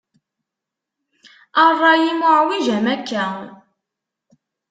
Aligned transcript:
A 1.63 1.65
rray-im 1.79 2.21
uɛwiǧ 2.31 2.67
am 2.75 2.85
akka. 2.93 3.25